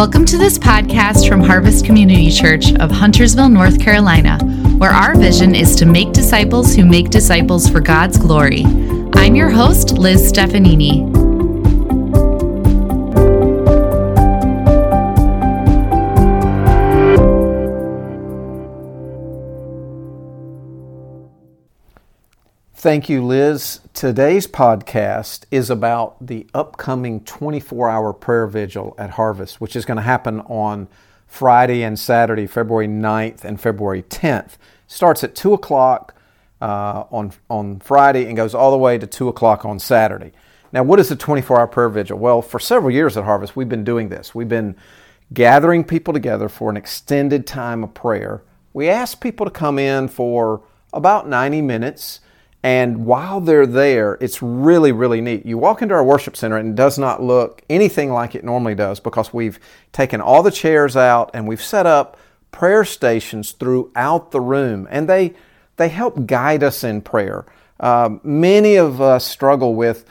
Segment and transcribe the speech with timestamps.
[0.00, 4.38] Welcome to this podcast from Harvest Community Church of Huntersville, North Carolina,
[4.78, 8.64] where our vision is to make disciples who make disciples for God's glory.
[9.12, 11.09] I'm your host, Liz Stefanini.
[22.80, 23.80] Thank you, Liz.
[23.92, 29.96] Today's podcast is about the upcoming 24 hour prayer vigil at Harvest, which is going
[29.96, 30.88] to happen on
[31.26, 34.52] Friday and Saturday, February 9th and February 10th.
[34.86, 36.14] Starts at 2 o'clock
[36.62, 40.32] uh, on, on Friday and goes all the way to 2 o'clock on Saturday.
[40.72, 42.18] Now, what is the 24 hour prayer vigil?
[42.18, 44.34] Well, for several years at Harvest, we've been doing this.
[44.34, 44.74] We've been
[45.34, 48.42] gathering people together for an extended time of prayer.
[48.72, 50.62] We ask people to come in for
[50.94, 52.20] about 90 minutes
[52.62, 55.46] and while they're there, it's really, really neat.
[55.46, 58.74] You walk into our worship center and it does not look anything like it normally
[58.74, 59.58] does because we've
[59.92, 62.18] taken all the chairs out and we've set up
[62.52, 64.86] prayer stations throughout the room.
[64.90, 65.34] And they,
[65.76, 67.46] they help guide us in prayer.
[67.78, 70.04] Uh, many of us struggle with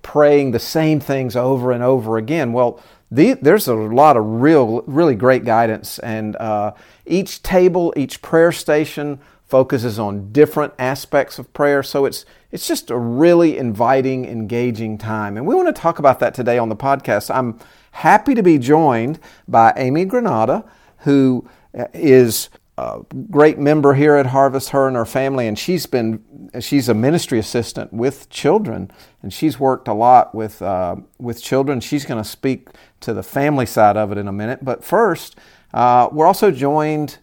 [0.00, 2.54] praying the same things over and over again.
[2.54, 6.72] Well, the, there's a lot of real, really great guidance, and uh,
[7.06, 11.82] each table, each prayer station focuses on different aspects of prayer.
[11.82, 15.36] So it's it's just a really inviting, engaging time.
[15.36, 17.34] And we want to talk about that today on the podcast.
[17.34, 17.58] I'm
[17.92, 20.64] happy to be joined by Amy Granata,
[20.98, 21.48] who
[21.92, 26.88] is a great member here at Harvest, her and her family, and she's been she's
[26.88, 28.90] a ministry assistant with children,
[29.22, 31.80] and she's worked a lot with uh, with children.
[31.80, 32.68] She's going to speak
[33.00, 34.64] to the family side of it in a minute.
[34.64, 35.36] But first,
[35.72, 37.18] uh, we're also joined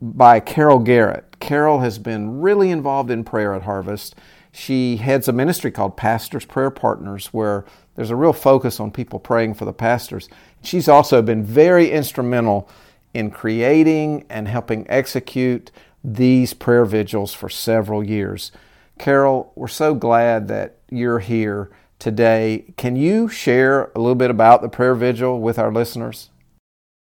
[0.00, 1.24] by Carol Garrott.
[1.40, 4.14] Carol has been really involved in prayer at Harvest.
[4.52, 9.18] She heads a ministry called Pastors Prayer Partners, where there's a real focus on people
[9.18, 10.28] praying for the pastors.
[10.62, 12.68] She's also been very instrumental
[13.14, 15.70] in creating and helping execute
[16.02, 18.52] these prayer vigils for several years.
[18.98, 22.72] Carol, we're so glad that you're here today.
[22.76, 26.30] Can you share a little bit about the prayer vigil with our listeners?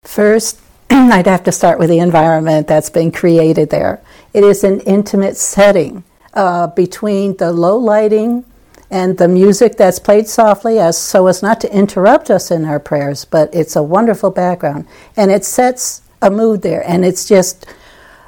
[0.03, 0.60] First,
[1.12, 4.03] I'd have to start with the environment that's been created there.
[4.34, 8.44] It is an intimate setting uh, between the low lighting
[8.91, 12.78] and the music that's played softly as so as not to interrupt us in our
[12.78, 17.65] prayers, but it's a wonderful background and it sets a mood there and it's just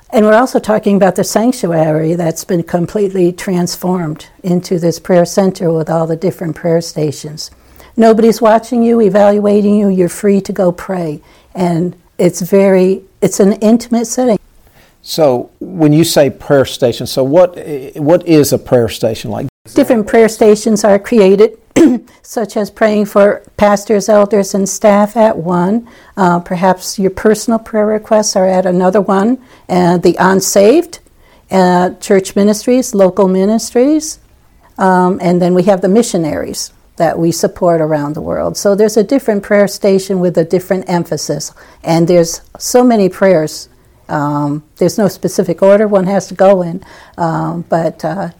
[0.08, 5.70] and we're also talking about the sanctuary that's been completely transformed into this prayer center
[5.70, 7.50] with all the different prayer stations.
[7.96, 11.22] Nobody's watching you, evaluating you, you're free to go pray.
[11.54, 14.38] And it's very it's an intimate setting.
[15.02, 17.58] So when you say prayer station, so what
[17.96, 19.48] what is a prayer station like?
[19.74, 21.58] Different prayer stations are created,
[22.22, 25.88] such as praying for pastors, elders, and staff at one.
[26.16, 29.38] Uh, perhaps your personal prayer requests are at another one.
[29.68, 31.00] Uh, the unsaved,
[31.50, 34.18] uh, church ministries, local ministries,
[34.78, 38.56] um, and then we have the missionaries that we support around the world.
[38.56, 43.68] So there's a different prayer station with a different emphasis, and there's so many prayers.
[44.08, 46.82] Um, there's no specific order one has to go in,
[47.16, 48.30] um, but uh,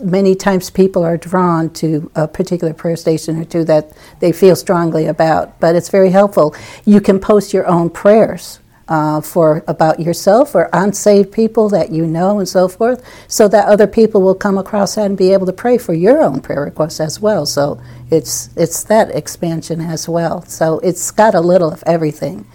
[0.00, 4.56] many times people are drawn to a particular prayer station or two that they feel
[4.56, 5.58] strongly about.
[5.60, 6.54] But it's very helpful.
[6.84, 8.59] You can post your own prayers
[8.90, 13.66] uh, for about yourself or unsaved people that you know and so forth, so that
[13.66, 16.64] other people will come across that and be able to pray for your own prayer
[16.64, 17.46] requests as well.
[17.46, 17.80] So
[18.10, 20.44] it's it's that expansion as well.
[20.46, 22.46] So it's got a little of everything.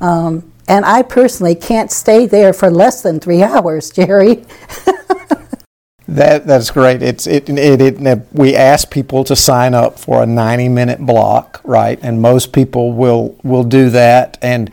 [0.00, 4.44] Um, and I personally can't stay there for less than three hours, Jerry.
[6.08, 7.00] that that's great.
[7.00, 11.60] It's it, it, it, we ask people to sign up for a 90 minute block,
[11.62, 12.00] right?
[12.02, 14.72] And most people will will do that and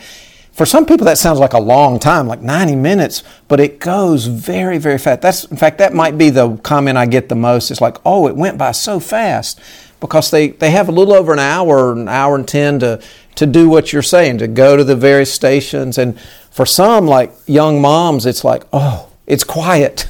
[0.54, 4.28] for some people, that sounds like a long time, like 90 minutes, but it goes
[4.28, 5.22] very, very fast.
[5.22, 7.72] That's, in fact, that might be the comment I get the most.
[7.72, 9.60] It's like, oh, it went by so fast
[10.00, 13.02] because they, they have a little over an hour, an hour and 10 to,
[13.34, 15.98] to do what you're saying, to go to the various stations.
[15.98, 16.20] And
[16.52, 20.06] for some, like young moms, it's like, oh, it's quiet.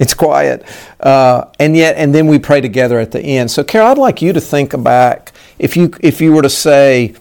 [0.00, 0.64] it's quiet.
[0.98, 3.52] Uh, and yet, and then we pray together at the end.
[3.52, 7.14] So, Carol, I'd like you to think back if you, if you were to say,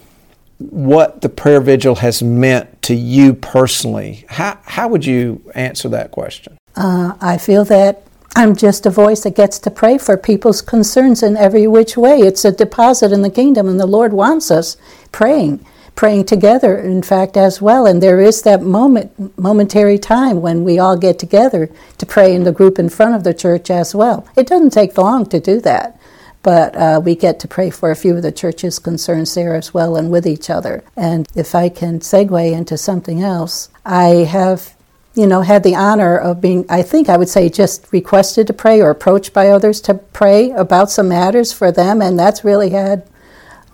[0.60, 4.26] what the prayer vigil has meant to you personally.
[4.28, 6.58] How, how would you answer that question?
[6.76, 8.04] Uh, I feel that
[8.36, 12.20] I'm just a voice that gets to pray for people's concerns in every which way.
[12.20, 14.78] It's a deposit in the kingdom, and the Lord wants us
[15.12, 15.66] praying,
[15.96, 17.86] praying together, in fact, as well.
[17.86, 22.44] And there is that moment, momentary time when we all get together to pray in
[22.44, 24.28] the group in front of the church as well.
[24.38, 25.99] It doesn't take long to do that.
[26.42, 29.74] But uh, we get to pray for a few of the church's concerns there as
[29.74, 30.84] well and with each other.
[30.96, 34.76] And if I can segue into something else, I have
[35.16, 38.54] you know, had the honor of being, I think I would say, just requested to
[38.54, 42.70] pray or approached by others to pray about some matters for them, and that's really
[42.70, 43.06] had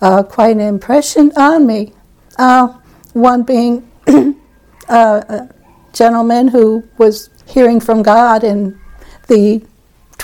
[0.02, 1.94] uh, quite an impression on me.
[2.38, 2.70] Uh,
[3.14, 5.50] one being uh, a
[5.94, 8.80] gentleman who was hearing from God in
[9.28, 9.64] the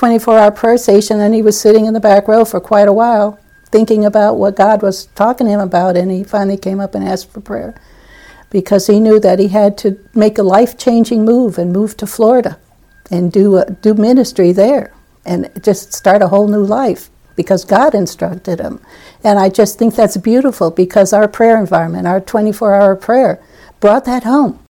[0.02, 2.94] 24 hour prayer station, and he was sitting in the back row for quite a
[2.94, 6.96] while thinking about what God was talking to him about, and he finally came up
[6.96, 7.80] and asked for prayer
[8.50, 12.08] because he knew that he had to make a life changing move and move to
[12.08, 12.58] Florida
[13.12, 14.92] and do, a, do ministry there
[15.24, 18.82] and just start a whole new life because God instructed him.
[19.24, 23.40] And I just think that's beautiful because our prayer environment, our 24 hour prayer,
[23.80, 24.66] brought that home.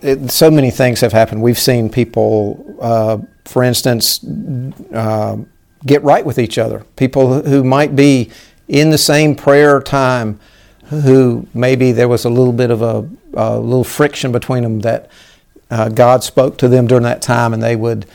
[0.00, 1.42] It, so many things have happened.
[1.42, 3.18] We've seen people, uh,
[3.52, 4.24] for instance,
[4.94, 5.36] uh,
[5.84, 6.86] get right with each other.
[6.96, 8.30] People who might be
[8.66, 10.40] in the same prayer time
[10.86, 15.10] who maybe there was a little bit of a, a little friction between them that
[15.70, 18.06] uh, God spoke to them during that time and they would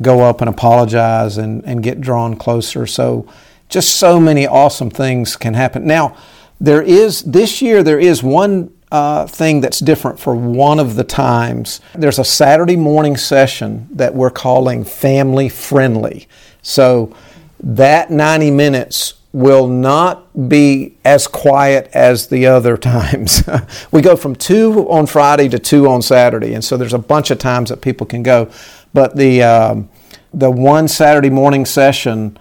[0.00, 2.86] go up and apologize and, and get drawn closer.
[2.86, 3.26] So
[3.68, 5.84] just so many awesome things can happen.
[5.84, 6.16] Now,
[6.60, 11.04] there is, this year, there is one uh, thing that's different for one of the
[11.04, 11.80] times.
[11.94, 16.28] There's a Saturday morning session that we're calling family friendly.
[16.62, 17.14] So
[17.60, 23.42] that 90 minutes will not be as quiet as the other times.
[23.90, 27.30] we go from two on Friday to two on Saturday, and so there's a bunch
[27.30, 28.50] of times that people can go.
[28.94, 29.88] But the um,
[30.32, 32.38] the one Saturday morning session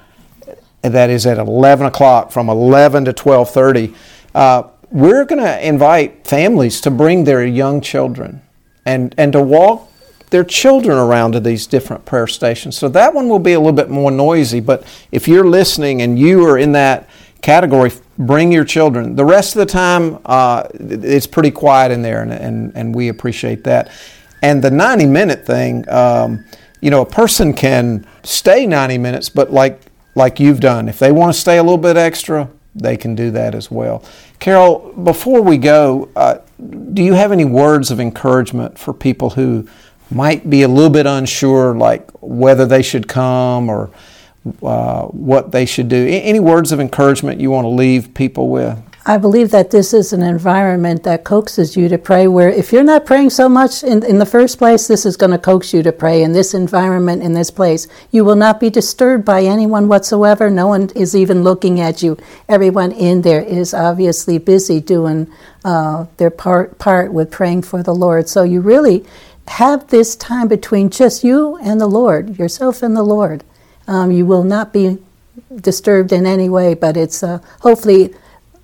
[0.81, 3.93] that is at 11 o'clock from 11 to 12:30,
[4.33, 8.41] uh, we're going to invite families to bring their young children
[8.85, 9.91] and and to walk
[10.29, 12.77] their children around to these different prayer stations.
[12.77, 16.17] So that one will be a little bit more noisy, but if you're listening and
[16.17, 17.07] you are in that
[17.41, 19.15] category, bring your children.
[19.15, 23.09] The rest of the time, uh, it's pretty quiet in there, and, and, and we
[23.09, 23.91] appreciate that.
[24.41, 26.43] And the 90 minute thing, um,
[26.81, 29.79] you know, a person can stay 90 minutes, but like,
[30.15, 33.31] like you've done, if they want to stay a little bit extra, they can do
[33.31, 34.03] that as well.
[34.39, 36.39] Carol, before we go, uh,
[36.93, 39.67] do you have any words of encouragement for people who
[40.11, 43.89] might be a little bit unsure, like whether they should come or
[44.61, 46.07] uh, what they should do.
[46.07, 48.79] Any words of encouragement you want to leave people with?
[49.07, 52.83] I believe that this is an environment that coaxes you to pray, where if you're
[52.83, 55.83] not praying so much in, in the first place, this is going to coax you
[55.83, 57.87] to pray in this environment, in this place.
[58.09, 60.49] You will not be disturbed by anyone whatsoever.
[60.49, 62.17] No one is even looking at you.
[62.49, 65.31] Everyone in there is obviously busy doing
[65.63, 68.27] uh, their part, part with praying for the Lord.
[68.27, 69.05] So you really
[69.49, 73.43] have this time between just you and the Lord, yourself and the Lord.
[73.87, 74.97] Um, you will not be
[75.55, 78.15] disturbed in any way, but it's uh, hopefully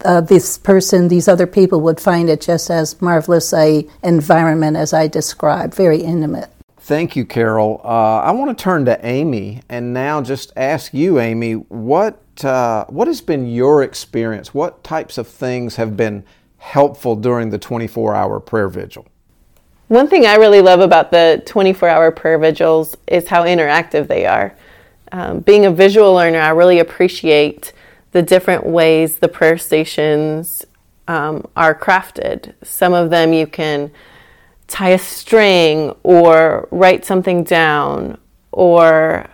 [0.05, 4.93] uh, this person, these other people would find it just as marvelous a environment as
[4.93, 6.49] I described, very intimate.
[6.79, 7.79] Thank you, Carol.
[7.83, 12.85] Uh, I want to turn to Amy and now just ask you, Amy, what uh,
[12.85, 14.53] what has been your experience?
[14.53, 16.23] What types of things have been
[16.57, 19.05] helpful during the 24 hour prayer vigil?
[19.89, 24.25] One thing I really love about the 24 hour prayer vigils is how interactive they
[24.25, 24.55] are.
[25.11, 27.73] Um, being a visual learner, I really appreciate
[28.11, 30.65] the different ways the prayer stations
[31.07, 32.53] um, are crafted.
[32.63, 33.91] Some of them you can
[34.67, 38.17] tie a string or write something down
[38.51, 39.29] or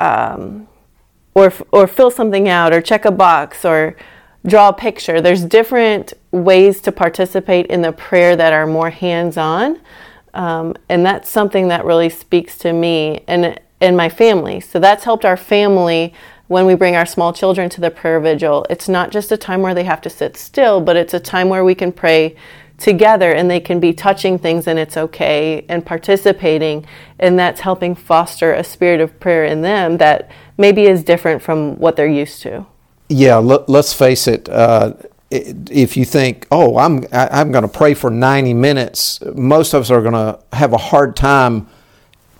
[0.00, 0.68] um,
[1.34, 3.96] or or fill something out or check a box or
[4.46, 5.20] draw a picture.
[5.20, 9.80] There's different ways to participate in the prayer that are more hands on.
[10.34, 14.60] Um, and that's something that really speaks to me and, and my family.
[14.60, 16.14] So that's helped our family
[16.52, 18.66] when we bring our small children to the prayer vigil.
[18.68, 21.48] It's not just a time where they have to sit still, but it's a time
[21.48, 22.36] where we can pray
[22.76, 26.84] together and they can be touching things and it's okay and participating.
[27.18, 31.78] And that's helping foster a spirit of prayer in them that maybe is different from
[31.78, 32.66] what they're used to.
[33.08, 34.48] Yeah, let, us face it.
[34.48, 34.92] Uh,
[35.30, 39.90] if you think, oh, I'm I'm going to pray for 90 minutes, most of us
[39.90, 41.68] are going to have a hard time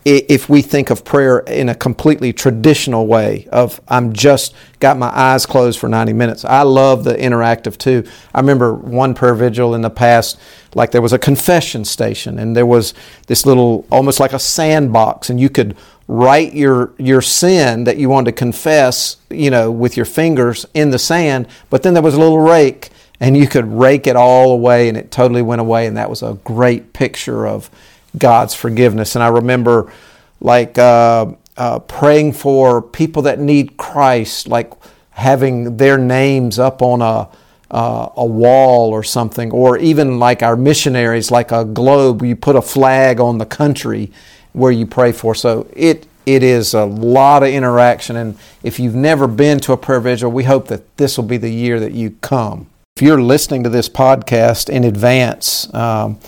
[0.05, 5.17] if we think of prayer in a completely traditional way of I'm just got my
[5.17, 6.45] eyes closed for 90 minutes.
[6.45, 8.05] I love the interactive too.
[8.35, 10.41] I remember one prayer vigil in the past
[10.75, 12.95] like there was a confession station and there was
[13.29, 15.77] this little almost like a sandbox and you could
[16.09, 20.91] write your your sin that you wanted to confess, you know, with your fingers in
[20.91, 22.91] the sand, but then there was a little rake
[23.21, 26.25] and you could rake it all away and it totally went away and that was
[26.25, 27.71] a great picture of
[28.19, 29.15] God's forgiveness.
[29.15, 29.93] And I remember
[30.41, 34.73] like uh, uh, praying for people that need Christ, like
[35.11, 37.29] having their names up on a
[37.73, 42.55] uh, a wall or something, or even like our missionaries, like a globe, you put
[42.55, 44.13] a flag on the country
[44.53, 45.35] where you pray for.
[45.35, 49.77] So it it is a lot of interaction, and if you've never been to a
[49.77, 52.67] prayer vigil, we hope that this will be the year that you come.
[52.95, 56.19] If you're listening to this podcast in advance, um,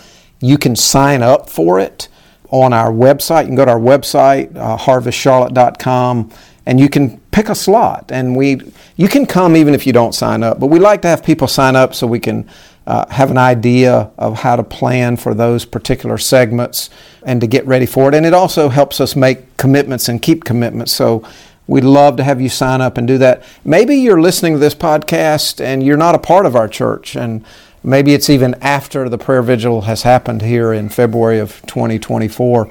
[0.44, 2.08] you can sign up for it
[2.50, 3.42] on our website.
[3.42, 6.30] You can go to our website, uh, harvestcharlotte.com,
[6.66, 8.10] and you can pick a slot.
[8.12, 8.60] And we,
[8.96, 10.60] you can come even if you don't sign up.
[10.60, 12.48] But we like to have people sign up so we can
[12.86, 16.90] uh, have an idea of how to plan for those particular segments
[17.24, 18.14] and to get ready for it.
[18.14, 20.92] And it also helps us make commitments and keep commitments.
[20.92, 21.26] So
[21.66, 23.42] we'd love to have you sign up and do that.
[23.64, 27.42] Maybe you're listening to this podcast and you're not a part of our church and
[27.86, 32.68] Maybe it's even after the prayer vigil has happened here in February of 2024,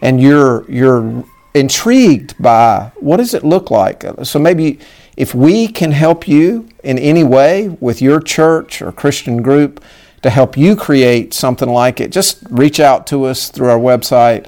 [0.00, 4.04] and you're you're intrigued by what does it look like.
[4.22, 4.80] So maybe
[5.18, 9.84] if we can help you in any way with your church or Christian group
[10.22, 14.46] to help you create something like it, just reach out to us through our website,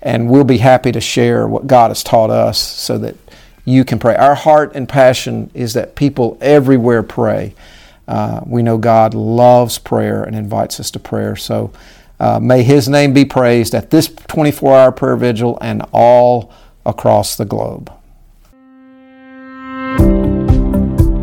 [0.00, 3.16] and we'll be happy to share what God has taught us so that
[3.64, 4.14] you can pray.
[4.14, 7.54] Our heart and passion is that people everywhere pray.
[8.08, 11.36] Uh, we know God loves prayer and invites us to prayer.
[11.36, 11.72] So
[12.20, 16.52] uh, may His name be praised at this 24 hour prayer vigil and all
[16.84, 17.92] across the globe.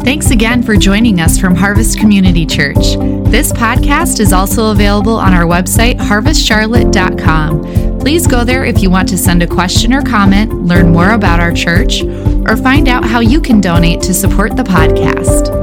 [0.03, 2.97] Thanks again for joining us from Harvest Community Church.
[3.31, 7.99] This podcast is also available on our website, harvestcharlotte.com.
[7.99, 11.39] Please go there if you want to send a question or comment, learn more about
[11.39, 15.62] our church, or find out how you can donate to support the podcast.